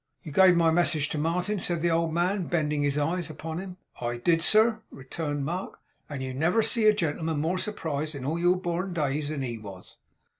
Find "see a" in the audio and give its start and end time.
6.63-6.91